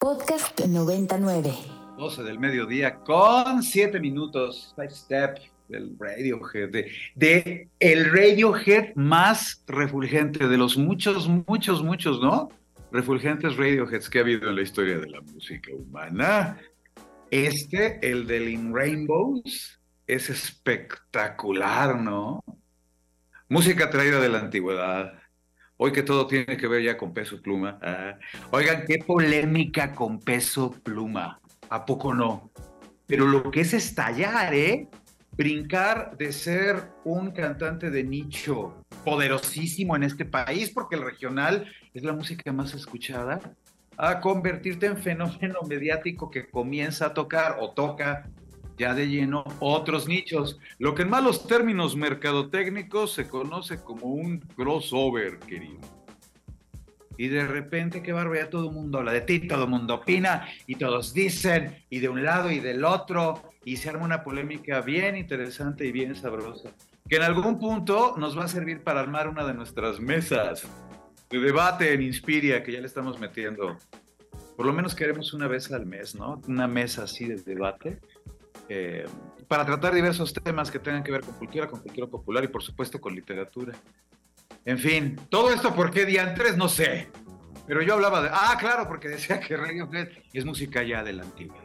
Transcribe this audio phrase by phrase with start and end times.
[0.00, 1.52] Podcast 99.
[1.98, 4.72] 12 del mediodía con 7 minutos.
[4.74, 5.38] Five Step
[5.68, 6.70] del Radiohead.
[7.14, 12.48] De, el Radiohead más refulgente de los muchos, muchos, muchos, ¿no?
[12.90, 16.58] Refulgentes Radioheads que ha habido en la historia de la música humana.
[17.30, 22.42] Este, el del In Rainbows, es espectacular, ¿no?
[23.50, 25.19] Música traída de la antigüedad
[25.82, 27.78] Hoy que todo tiene que ver ya con peso pluma.
[27.80, 28.18] Ah,
[28.50, 31.40] oigan, qué polémica con peso pluma.
[31.70, 32.50] ¿A poco no?
[33.06, 34.88] Pero lo que es estallar, ¿eh?
[35.32, 42.02] Brincar de ser un cantante de nicho poderosísimo en este país, porque el regional es
[42.02, 43.40] la música más escuchada,
[43.96, 48.28] a convertirte en fenómeno mediático que comienza a tocar o toca
[48.80, 54.38] ya de lleno otros nichos, lo que en malos términos mercadotécnicos se conoce como un
[54.40, 55.80] crossover, querido.
[57.18, 60.48] Y de repente, qué barbaridad, todo el mundo habla de ti, todo el mundo opina,
[60.66, 64.80] y todos dicen, y de un lado y del otro, y se arma una polémica
[64.80, 66.70] bien interesante y bien sabrosa,
[67.06, 70.66] que en algún punto nos va a servir para armar una de nuestras mesas
[71.28, 73.76] de debate en Inspiria, que ya le estamos metiendo.
[74.56, 76.40] Por lo menos queremos una vez al mes, ¿no?
[76.48, 78.00] Una mesa así de debate
[78.72, 79.04] eh,
[79.48, 82.62] para tratar diversos temas que tengan que ver con cultura, con cultura popular y por
[82.62, 83.76] supuesto con literatura.
[84.64, 87.10] En fin, todo esto por qué diantres, no sé.
[87.66, 88.28] Pero yo hablaba de...
[88.32, 91.64] Ah, claro, porque decía que Radiohead es música ya de la antigüedad.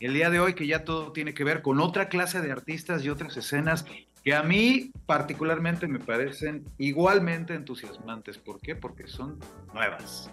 [0.00, 3.04] El día de hoy que ya todo tiene que ver con otra clase de artistas
[3.04, 3.84] y otras escenas
[4.24, 8.38] que a mí particularmente me parecen igualmente entusiasmantes.
[8.38, 8.74] ¿Por qué?
[8.74, 9.38] Porque son
[9.74, 10.30] nuevas.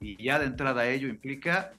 [0.00, 1.72] Y ya de entrada ello implica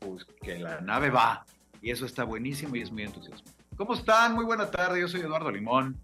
[0.00, 1.46] pues, que la nave va,
[1.86, 3.62] y eso está buenísimo y es muy entusiasmante.
[3.76, 4.34] ¿Cómo están?
[4.34, 5.96] Muy buena tarde, yo soy Eduardo Limón.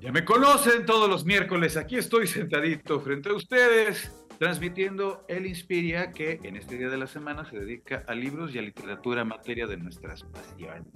[0.00, 4.10] Ya me conocen todos los miércoles, aquí estoy sentadito frente a ustedes,
[4.40, 8.58] transmitiendo el Inspiria, que en este día de la semana se dedica a libros y
[8.58, 10.88] a literatura, materia de nuestras pasiones.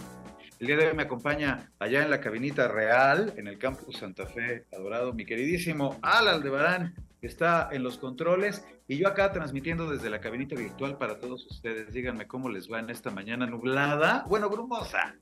[0.58, 4.26] El día de hoy me acompaña allá en la cabinita real, en el campus Santa
[4.26, 9.90] Fe, adorado, mi queridísimo Al Aldebarán, que está en los controles, y yo acá transmitiendo
[9.90, 11.90] desde la cabinita virtual para todos ustedes.
[11.90, 15.14] Díganme cómo les va en esta mañana nublada, bueno, brumosa,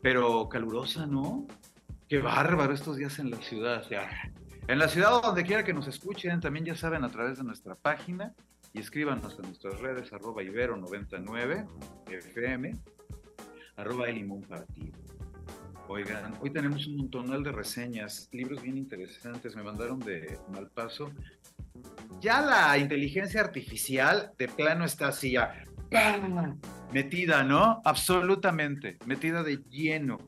[0.00, 1.48] pero calurosa, ¿no?
[2.08, 3.82] Qué bárbaro estos días en la ciudad.
[4.68, 7.74] En la ciudad donde quiera que nos escuchen, también ya saben a través de nuestra
[7.74, 8.32] página
[8.72, 11.66] y escríbanos en nuestras redes arroba ibero99
[12.06, 12.78] fm
[13.74, 15.07] arroba el partido.
[15.90, 21.10] Oigan, hoy tenemos un montonal de reseñas, libros bien interesantes, me mandaron de Malpaso.
[22.20, 25.64] Ya la inteligencia artificial de plano está así ya
[26.92, 27.80] metida, ¿no?
[27.86, 30.18] Absolutamente, metida de lleno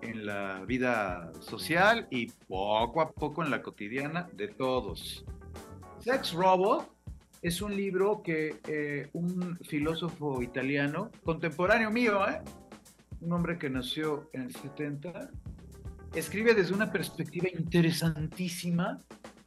[0.00, 5.26] en la vida social y poco a poco en la cotidiana de todos.
[5.98, 6.90] Sex Robot
[7.42, 12.40] es un libro que eh, un filósofo italiano, contemporáneo mío, ¿eh?
[13.20, 15.30] Un hombre que nació en el 70,
[16.14, 19.00] escribe desde una perspectiva interesantísima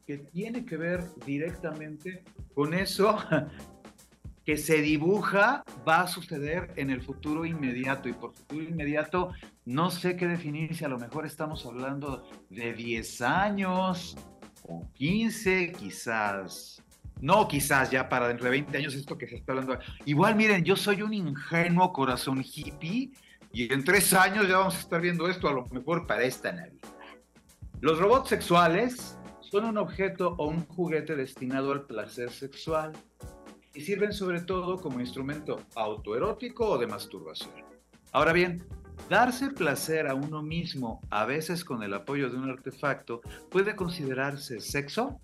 [0.06, 2.24] que tiene que ver directamente
[2.54, 3.18] con eso
[4.46, 8.10] que se dibuja va a suceder en el futuro inmediato.
[8.10, 9.32] Y por futuro inmediato
[9.66, 14.18] no sé qué definir, si a lo mejor estamos hablando de 10 años
[14.64, 16.82] o 15, quizás.
[17.22, 19.80] No, quizás ya para dentro de 20 años esto que se está hablando.
[20.04, 23.12] Igual miren, yo soy un ingenuo corazón hippie
[23.54, 26.52] y en tres años ya vamos a estar viendo esto a lo mejor para esta
[26.52, 26.90] Navidad.
[27.82, 32.94] Los robots sexuales son un objeto o un juguete destinado al placer sexual
[33.76, 37.54] y sirven sobre todo como instrumento autoerótico o de masturbación.
[38.12, 38.66] Ahora bien,
[39.10, 44.60] Darse placer a uno mismo, a veces con el apoyo de un artefacto, puede considerarse
[44.60, 45.20] sexo.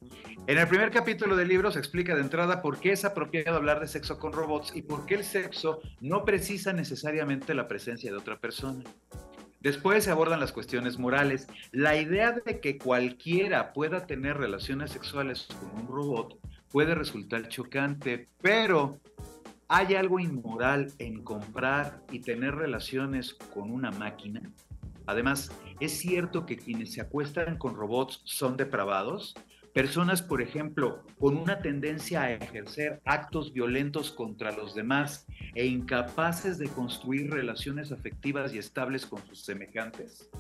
[0.48, 3.80] En el primer capítulo del libro se explica de entrada por qué es apropiado hablar
[3.80, 8.18] de sexo con robots y por qué el sexo no precisa necesariamente la presencia de
[8.18, 8.84] otra persona.
[9.62, 11.48] Después se abordan las cuestiones morales.
[11.72, 16.38] La idea de que cualquiera pueda tener relaciones sexuales con un robot
[16.72, 19.00] puede resultar chocante, pero
[19.72, 24.42] ¿Hay algo inmoral en comprar y tener relaciones con una máquina?
[25.06, 29.36] Además, ¿es cierto que quienes se acuestan con robots son depravados?
[29.72, 36.58] Personas, por ejemplo, con una tendencia a ejercer actos violentos contra los demás e incapaces
[36.58, 40.32] de construir relaciones afectivas y estables con sus semejantes.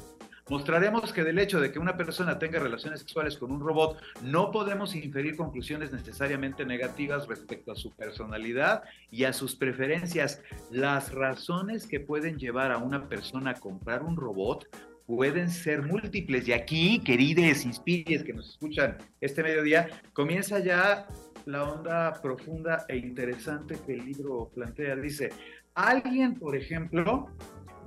[0.49, 4.51] Mostraremos que del hecho de que una persona tenga relaciones sexuales con un robot, no
[4.51, 10.41] podemos inferir conclusiones necesariamente negativas respecto a su personalidad y a sus preferencias.
[10.71, 14.67] Las razones que pueden llevar a una persona a comprar un robot
[15.05, 16.47] pueden ser múltiples.
[16.47, 21.07] Y aquí, querides, inspires que nos escuchan este mediodía, comienza ya
[21.45, 24.95] la onda profunda e interesante que el libro plantea.
[24.95, 25.29] Dice,
[25.73, 27.27] alguien, por ejemplo,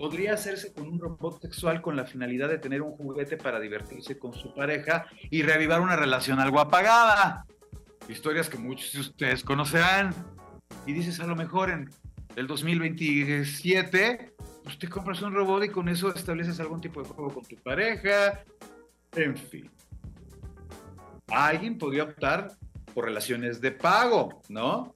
[0.02, 4.18] podría hacerse con un robot sexual con la finalidad de tener un juguete para divertirse
[4.18, 7.46] con su pareja y reavivar una relación algo apagada.
[8.08, 10.12] Historias que muchos de ustedes conocerán.
[10.86, 11.88] Y dices, a lo mejor en
[12.34, 14.34] el 2027,
[14.64, 17.54] pues te compras un robot y con eso estableces algún tipo de juego con tu
[17.58, 18.42] pareja.
[19.14, 19.70] En fin.
[21.28, 22.50] Alguien podría optar
[22.92, 24.92] por relaciones de pago, ¿no?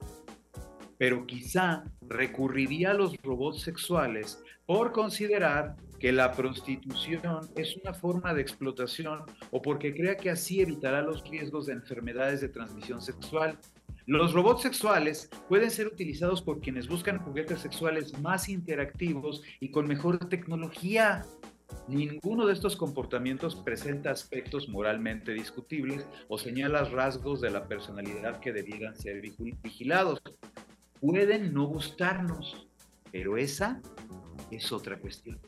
[0.99, 8.35] Pero quizá recurriría a los robots sexuales por considerar que la prostitución es una forma
[8.35, 13.59] de explotación o porque crea que así evitará los riesgos de enfermedades de transmisión sexual.
[14.07, 19.87] Los robots sexuales pueden ser utilizados por quienes buscan juguetes sexuales más interactivos y con
[19.87, 21.25] mejor tecnología.
[21.89, 28.53] Ninguno de estos comportamientos presenta aspectos moralmente discutibles o señala rasgos de la personalidad que
[28.53, 30.23] debieran ser vigilados.
[31.01, 32.69] Pueden no gustarnos,
[33.11, 33.81] pero esa
[34.51, 35.39] es otra cuestión.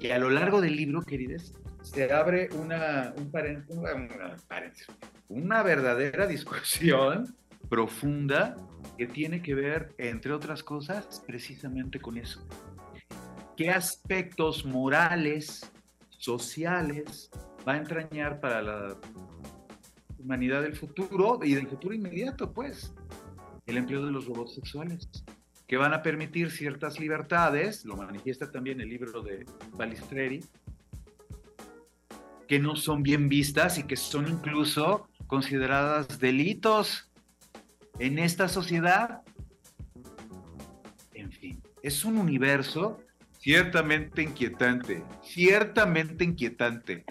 [0.00, 3.30] Y a lo largo del libro, queridos, se abre una, un
[3.68, 4.36] una,
[5.28, 7.36] una verdadera discusión
[7.68, 8.56] profunda
[8.96, 12.46] que tiene que ver, entre otras cosas, precisamente con eso.
[13.56, 15.70] ¿Qué aspectos morales,
[16.08, 17.30] sociales,
[17.66, 18.96] va a entrañar para la
[20.18, 22.94] humanidad del futuro y del futuro inmediato, pues?
[23.66, 25.08] El empleo de los robots sexuales
[25.74, 30.38] que van a permitir ciertas libertades, lo manifiesta también el libro de Balistreri,
[32.46, 37.10] que no son bien vistas y que son incluso consideradas delitos
[37.98, 39.22] en esta sociedad.
[41.12, 43.00] En fin, es un universo
[43.40, 47.04] ciertamente inquietante, ciertamente inquietante.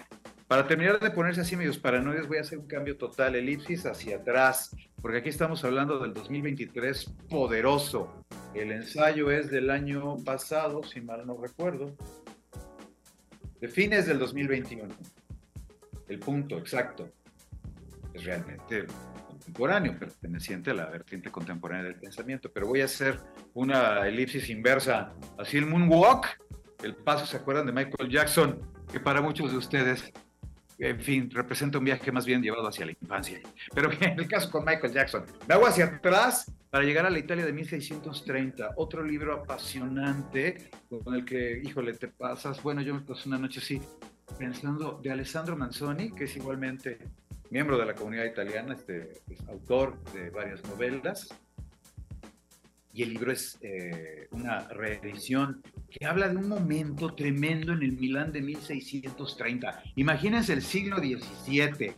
[0.46, 4.16] Para terminar de ponerse así medios paranoides, voy a hacer un cambio total, elipsis hacia
[4.16, 8.24] atrás, porque aquí estamos hablando del 2023 poderoso.
[8.52, 11.96] El ensayo es del año pasado, si mal no recuerdo,
[13.58, 14.94] de fines del 2021.
[16.08, 17.08] El punto exacto
[18.12, 18.84] es realmente
[19.26, 22.50] contemporáneo, perteneciente a la vertiente contemporánea del pensamiento.
[22.52, 23.18] Pero voy a hacer
[23.54, 26.26] una elipsis inversa, así el moonwalk,
[26.82, 28.60] el paso, ¿se acuerdan de Michael Jackson?
[28.92, 30.12] Que para muchos de ustedes
[30.78, 33.40] en fin, representa un viaje más bien llevado hacia la infancia.
[33.74, 37.18] Pero en el caso con Michael Jackson, me hago hacia atrás para llegar a la
[37.18, 42.62] Italia de 1630, otro libro apasionante con el que, híjole, te pasas.
[42.62, 43.80] Bueno, yo me pasé una noche así
[44.38, 46.98] pensando de Alessandro Manzoni, que es igualmente
[47.50, 51.28] miembro de la comunidad italiana, este, es autor de varias novelas,
[52.94, 57.92] y el libro es eh, una reedición que habla de un momento tremendo en el
[57.92, 59.82] Milán de 1630.
[59.96, 61.92] Imagínense el siglo XVII.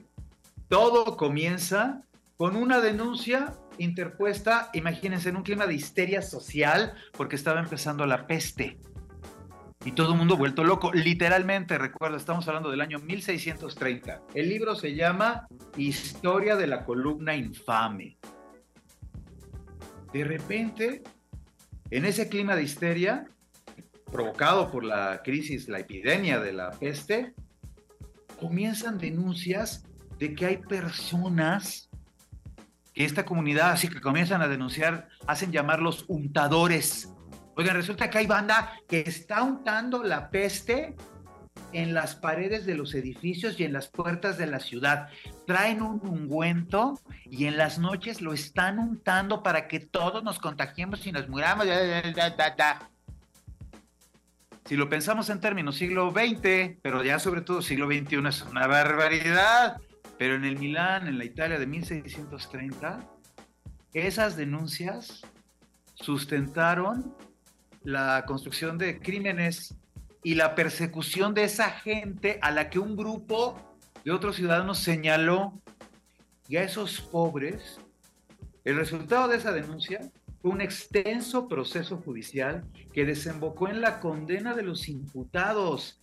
[0.68, 2.02] Todo comienza
[2.38, 8.26] con una denuncia interpuesta, imagínense, en un clima de histeria social, porque estaba empezando la
[8.26, 8.78] peste.
[9.84, 14.22] Y todo el mundo vuelto loco, literalmente, recuerda, estamos hablando del año 1630.
[14.34, 15.46] El libro se llama
[15.76, 18.16] Historia de la columna infame
[20.12, 21.02] de repente,
[21.90, 23.26] en ese clima de histeria,
[24.10, 27.34] provocado por la crisis, la epidemia de la peste,
[28.40, 29.84] comienzan denuncias
[30.18, 31.90] de que hay personas
[32.94, 37.12] que esta comunidad, así que comienzan a denunciar, hacen llamar los untadores.
[37.56, 40.94] Oigan, resulta que hay banda que está untando la peste
[41.72, 45.08] en las paredes de los edificios y en las puertas de la ciudad.
[45.46, 51.06] Traen un ungüento y en las noches lo están untando para que todos nos contagiemos
[51.06, 51.66] y nos muramos.
[54.64, 58.66] Si lo pensamos en términos siglo XX, pero ya sobre todo siglo XXI es una
[58.66, 59.76] barbaridad.
[60.18, 63.00] Pero en el Milán, en la Italia de 1630,
[63.92, 65.22] esas denuncias
[65.94, 67.14] sustentaron
[67.82, 69.76] la construcción de crímenes
[70.26, 75.62] y la persecución de esa gente a la que un grupo de otros ciudadanos señaló
[76.48, 77.78] y a esos pobres,
[78.64, 80.00] el resultado de esa denuncia
[80.42, 86.02] fue un extenso proceso judicial que desembocó en la condena de los imputados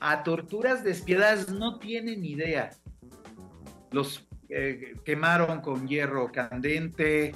[0.00, 2.72] a torturas despiadadas, no tienen idea.
[3.90, 7.34] Los eh, quemaron con hierro candente,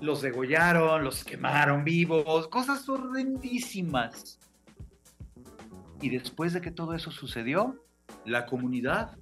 [0.00, 4.40] los degollaron, los quemaron vivos, cosas horrendísimas.
[6.00, 7.82] Y después de que todo eso sucedió,
[8.24, 9.16] la comunidad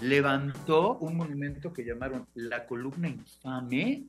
[0.00, 4.04] levantó un monumento que llamaron la columna infame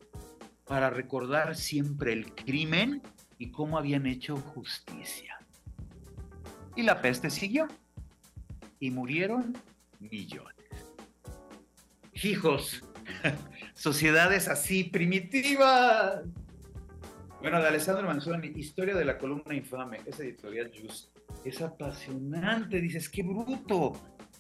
[0.66, 3.02] para recordar siempre el crimen
[3.38, 5.38] y cómo habían hecho justicia.
[6.76, 7.68] Y la peste siguió
[8.80, 9.58] y murieron
[10.00, 10.56] millones.
[12.14, 12.84] Hijos,
[13.74, 16.24] Sociedades así primitivas.
[17.42, 21.10] Bueno, de Alessandro Manzoni, Historia de la columna infame, esa editorial Just,
[21.48, 23.94] es apasionante, dices, qué bruto.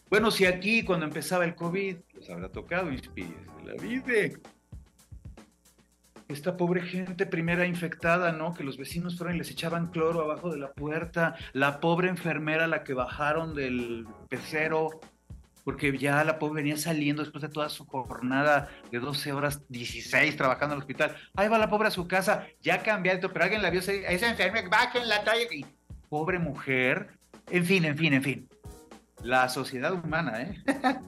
[0.09, 3.35] Bueno, si aquí cuando empezaba el COVID les habrá tocado inspirarse
[3.65, 4.37] la vida.
[6.29, 8.53] Esta pobre gente primera infectada, ¿no?
[8.53, 11.35] Que los vecinos fueron y les echaban cloro abajo de la puerta.
[11.53, 14.99] La pobre enfermera la que bajaron del pecero,
[15.63, 20.35] porque ya la pobre venía saliendo después de toda su jornada de 12 horas, 16
[20.35, 21.15] trabajando en el hospital.
[21.35, 24.67] Ahí va la pobre a su casa, ya cambiado, pero alguien la vio, esa enfermera,
[24.69, 25.43] baja en la talla.
[25.49, 25.65] Y
[26.09, 27.09] pobre mujer.
[27.49, 28.49] En fin, en fin, en fin.
[29.23, 30.63] La sociedad humana, ¿eh?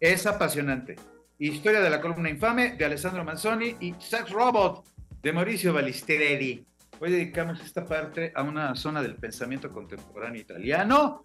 [0.00, 0.96] es apasionante.
[1.38, 4.84] Historia de la columna infame de Alessandro Manzoni y Sex Robot
[5.22, 6.66] de Mauricio Balistreri.
[7.00, 11.22] Hoy dedicamos esta parte a una zona del pensamiento contemporáneo italiano,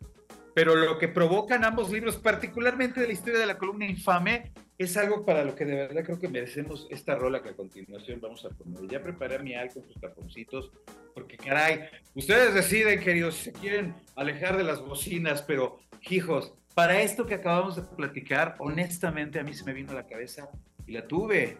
[0.53, 4.97] pero lo que provocan ambos libros, particularmente de la historia de la columna infame, es
[4.97, 8.43] algo para lo que de verdad creo que merecemos esta rola que a continuación vamos
[8.45, 8.89] a poner.
[8.89, 10.71] Ya preparé mi alcohol con sus taponcitos,
[11.13, 11.81] porque caray,
[12.15, 17.35] ustedes deciden, queridos, si se quieren alejar de las bocinas, pero hijos, para esto que
[17.35, 20.49] acabamos de platicar, honestamente a mí se me vino a la cabeza
[20.87, 21.57] y la tuve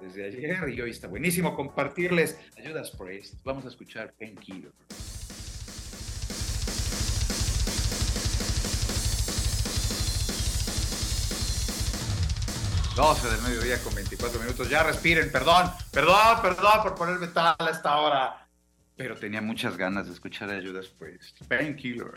[0.00, 3.38] desde ayer y hoy está buenísimo compartirles ayudas esto.
[3.44, 4.72] Vamos a escuchar Painkiller.
[12.96, 14.68] 12 del mediodía con 24 minutos.
[14.68, 18.46] Ya respiren, perdón, perdón, perdón por ponerme tal a esta hora.
[18.96, 21.34] Pero tenía muchas ganas de escuchar ayudas, pues.
[21.48, 22.12] Painkiller.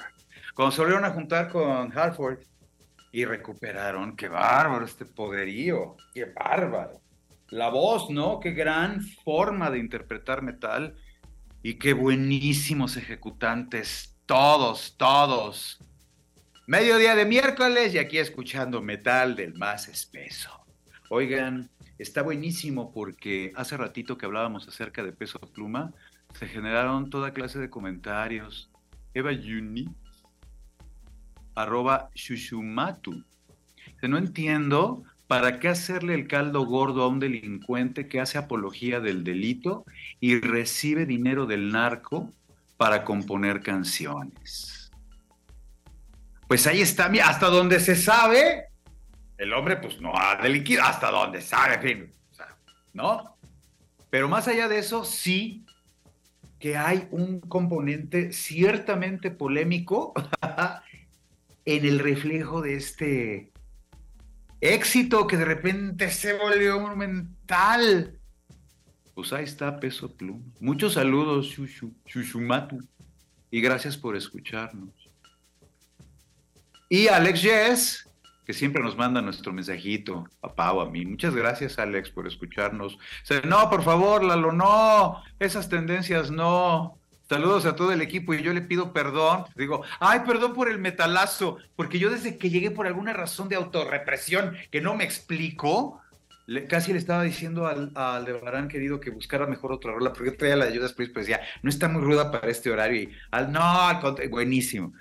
[0.53, 2.39] Cuando se volvieron a juntar con Hartford
[3.12, 7.01] y recuperaron, qué bárbaro este poderío, qué bárbaro.
[7.50, 8.39] La voz, ¿no?
[8.39, 10.96] Qué gran forma de interpretar metal
[11.62, 15.80] y qué buenísimos ejecutantes, todos, todos.
[16.65, 20.62] Mediodía de miércoles y aquí escuchando metal del más espeso.
[21.10, 25.94] Oigan, está buenísimo porque hace ratito que hablábamos acerca de peso pluma,
[26.38, 28.72] se generaron toda clase de comentarios.
[29.14, 29.88] Eva Yuni,
[31.56, 33.24] arroba shushumatu.
[34.02, 39.24] No entiendo para qué hacerle el caldo gordo a un delincuente que hace apología del
[39.24, 39.86] delito
[40.20, 42.32] y recibe dinero del narco
[42.78, 44.92] para componer canciones.
[46.48, 48.66] Pues ahí está, hasta donde se sabe,
[49.38, 52.12] el hombre pues no ha delinquido hasta donde sabe, en fin,
[52.94, 53.38] ¿no?
[54.10, 55.66] Pero más allá de eso, sí
[56.60, 60.13] que hay un componente ciertamente polémico
[61.66, 63.52] en el reflejo de este
[64.62, 68.18] éxito que de repente se volvió monumental.
[69.13, 70.46] Pues ahí está Peso Pluma.
[70.62, 72.80] Muchos saludos, Shushu, Shushumatu.
[73.52, 74.90] Y gracias por escucharnos.
[76.90, 78.10] Y Alex Yes,
[78.46, 81.06] que siempre nos manda nuestro mensajito a Pau, a mí.
[81.06, 82.98] Muchas gracias, Alex, por escucharnos.
[83.46, 86.98] no, por favor, Lalo, no, esas tendencias no.
[87.30, 89.46] Saludos a todo el equipo y yo le pido perdón.
[89.56, 93.56] Digo, ay, perdón por el metalazo, porque yo desde que llegué por alguna razón de
[93.56, 96.02] autorrepresión que no me explico,
[96.68, 100.58] casi le estaba diciendo al, al Barán querido que buscara mejor otra rola, porque traía
[100.58, 103.04] la de Judas Priest, pues decía, no está muy ruda para este horario.
[103.04, 103.62] Y al, no,
[104.30, 104.94] buenísimo.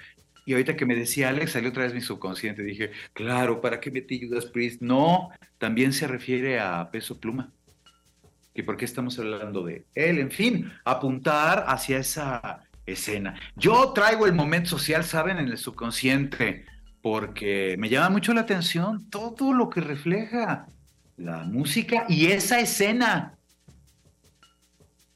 [0.45, 2.63] Y ahorita que me decía Alex, salió otra vez mi subconsciente.
[2.63, 4.83] Dije, claro, ¿para qué metí Judas Priest?
[4.83, 7.53] No, también se refiere a Peso Pluma.
[8.55, 10.19] ¿Y por qué estamos hablando de él?
[10.19, 13.35] En fin, apuntar hacia esa escena.
[13.57, 15.39] Yo traigo el momento social, ¿saben?
[15.39, 16.67] En el subconsciente,
[17.01, 20.67] porque me llama mucho la atención todo lo que refleja
[21.17, 23.39] la música y esa escena.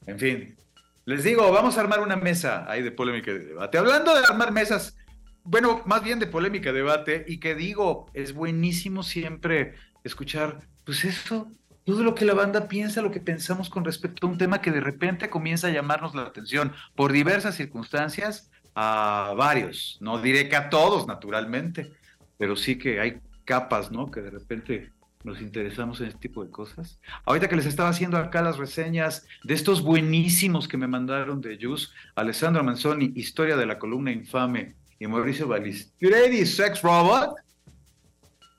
[0.06, 0.56] En fin,
[1.04, 3.78] les digo, vamos a armar una mesa ahí de polémica y de debate.
[3.78, 4.96] Hablando de armar mesas,
[5.46, 9.74] bueno, más bien de polémica, debate, y que digo, es buenísimo siempre
[10.04, 11.48] escuchar, pues eso,
[11.84, 14.72] todo lo que la banda piensa, lo que pensamos con respecto a un tema que
[14.72, 20.56] de repente comienza a llamarnos la atención por diversas circunstancias a varios, no diré que
[20.56, 21.92] a todos, naturalmente,
[22.38, 24.10] pero sí que hay capas, ¿no?
[24.10, 24.92] Que de repente
[25.24, 27.00] nos interesamos en este tipo de cosas.
[27.24, 31.58] Ahorita que les estaba haciendo acá las reseñas de estos buenísimos que me mandaron de
[31.60, 37.36] Jus, Alessandro Manzoni, Historia de la columna infame, y Mauricio Balistreri, Sex Robot,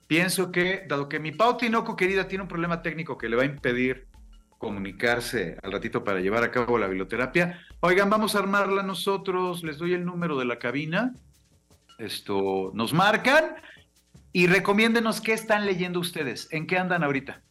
[0.08, 3.44] pienso que, dado que mi Pau Tinoco querida tiene un problema técnico que le va
[3.44, 4.08] a impedir
[4.58, 9.78] comunicarse al ratito para llevar a cabo la biblioterapia, oigan, vamos a armarla nosotros, les
[9.78, 11.14] doy el número de la cabina,
[12.00, 13.56] esto, nos marcan
[14.32, 17.42] y recomiéndenos qué están leyendo ustedes, en qué andan ahorita.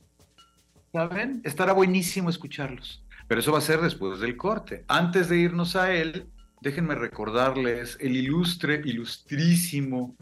[0.92, 1.42] ¿Saben?
[1.44, 3.04] Estará buenísimo escucharlos.
[3.28, 4.84] Pero eso va a ser después del corte.
[4.88, 6.28] Antes de irnos a él,
[6.66, 10.16] déjenme recordarles el ilustre, ilustrísimo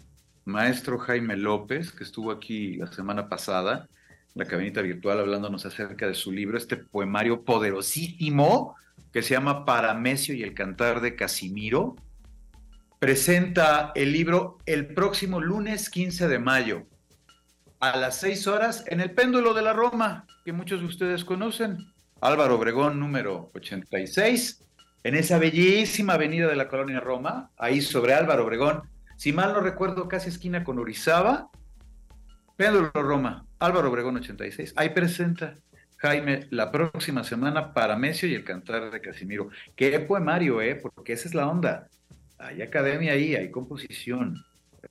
[0.44, 3.88] maestro Jaime López, que estuvo aquí la semana pasada,
[4.34, 8.74] la cabinita virtual, hablándonos acerca de su libro, este poemario poderosísimo
[9.10, 11.96] que se llama Paramesio y el cantar de Casimiro.
[12.98, 16.86] Presenta el libro el próximo lunes 15 de mayo
[17.80, 21.78] a las 6 horas en el péndulo de la Roma, que muchos de ustedes conocen.
[22.20, 24.60] Álvaro Obregón, número 86,
[25.04, 28.82] en esa bellísima avenida de la colonia Roma, ahí sobre Álvaro Obregón,
[29.16, 31.50] si mal no recuerdo, casi esquina con Orizaba,
[32.56, 35.54] Péndulo Roma, Álvaro Obregón 86, ahí presenta
[35.98, 39.50] Jaime la próxima semana para Mesio y el cantar de Casimiro.
[39.76, 40.74] Qué poemario, ¿eh?
[40.74, 41.88] Porque esa es la onda.
[42.38, 44.44] Hay academia ahí, hay composición.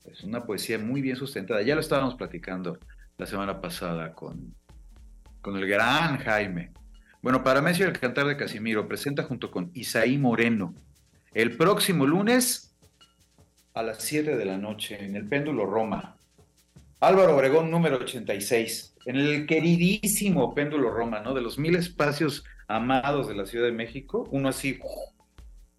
[0.06, 1.62] Es una poesía muy bien sustentada.
[1.62, 2.80] Ya lo estábamos platicando
[3.18, 4.56] la semana pasada con,
[5.42, 6.72] con el gran Jaime.
[7.24, 10.76] Bueno, para Messi el cantar de Casimiro presenta junto con Isaí Moreno
[11.34, 12.76] el próximo lunes
[13.74, 16.18] a las 7 de la noche en el Péndulo Roma.
[17.00, 21.34] Álvaro Obregón número 86, en el queridísimo Péndulo Roma, ¿no?
[21.34, 24.82] De los mil espacios amados de la Ciudad de México, uno así,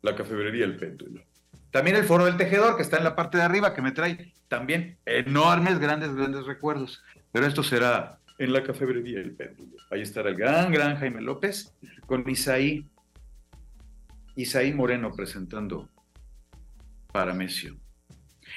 [0.01, 1.25] la cafebrería El Péndulo.
[1.71, 4.33] También el Foro del Tejedor, que está en la parte de arriba, que me trae
[4.49, 7.03] también enormes, grandes, grandes recuerdos.
[7.33, 9.77] Pero esto será en la cafebrería El Péndulo.
[9.91, 11.75] Ahí estará el gran, gran Jaime López
[12.07, 12.87] con Isaí,
[14.37, 15.89] Isaí Moreno presentando
[17.13, 17.77] Paramesio.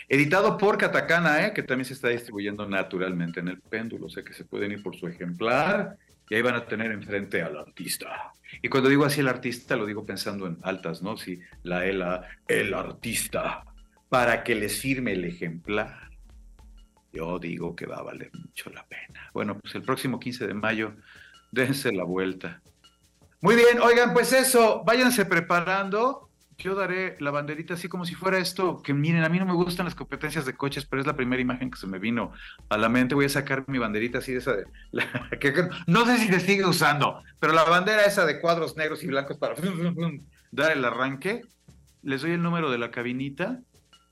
[0.10, 1.54] Editado por Catacana, ¿eh?
[1.54, 4.84] que también se está distribuyendo naturalmente en el péndulo, o sea que se pueden ir
[4.84, 5.98] por su ejemplar
[6.30, 8.32] y ahí van a tener enfrente al artista.
[8.62, 11.18] Y cuando digo así el artista, lo digo pensando en altas, ¿no?
[11.18, 13.64] Si la ELA, el artista,
[14.10, 16.07] para que les firme el ejemplar
[17.12, 19.30] yo digo que va a valer mucho la pena.
[19.34, 20.94] Bueno, pues el próximo 15 de mayo,
[21.52, 22.62] dense la vuelta.
[23.42, 26.30] Muy bien, oigan, pues eso, váyanse preparando.
[26.58, 29.54] Yo daré la banderita así como si fuera esto, que miren, a mí no me
[29.54, 32.32] gustan las competencias de coches, pero es la primera imagen que se me vino
[32.70, 33.14] a la mente.
[33.14, 34.66] Voy a sacar mi banderita así de esa de...
[35.40, 35.54] que,
[35.86, 39.38] no sé si se sigue usando, pero la bandera esa de cuadros negros y blancos
[39.38, 39.54] para
[40.52, 41.44] dar el arranque.
[42.02, 43.60] Les doy el número de la cabinita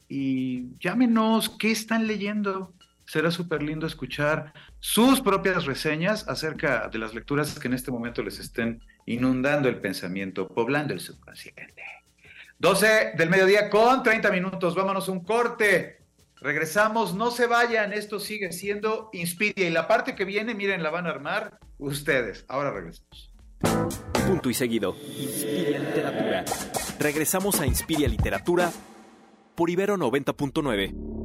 [0.07, 2.73] y llámenos, ¿qué están leyendo?
[3.05, 8.23] Será súper lindo escuchar sus propias reseñas acerca de las lecturas que en este momento
[8.23, 11.83] les estén inundando el pensamiento, poblando el subconsciente.
[12.59, 15.99] 12 del mediodía con 30 minutos, vámonos un corte.
[16.41, 20.89] Regresamos, no se vayan, esto sigue siendo Inspiria y la parte que viene, miren, la
[20.89, 22.45] van a armar ustedes.
[22.47, 23.31] Ahora regresamos.
[24.27, 24.95] Punto y seguido.
[25.17, 26.45] Inspiria Literatura.
[26.99, 28.71] Regresamos a Inspiria Literatura
[29.55, 31.24] por Ibero 90.9